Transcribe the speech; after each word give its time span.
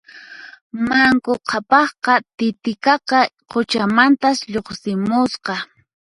Manku 0.87 1.33
Qhapaqqa 1.49 2.13
Titiqaqa 2.37 3.19
quchamantas 3.49 4.37
lluqsimusqa 4.53 5.55